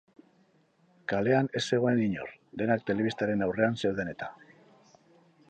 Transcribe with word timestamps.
Kalean 1.13 1.49
ez 1.61 1.63
zegoen 1.75 2.01
inor, 2.07 2.33
denak 2.63 2.89
telebistaren 2.89 3.47
aurrean 3.49 3.79
zeuden-eta. 3.83 4.33